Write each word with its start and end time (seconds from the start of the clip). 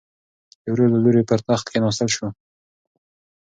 د 0.61 0.65
ورور 0.71 0.89
له 0.93 0.99
لوري 1.03 1.23
پر 1.29 1.39
تخت 1.47 1.65
کېناستل 1.71 2.09
شو. 2.15 2.27